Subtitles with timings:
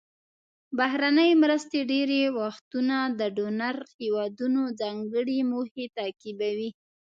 [0.77, 6.69] بهرنۍ مرستې ډیری وختونه د ډونر هیوادونو ځانګړې موخې تعقیبوي.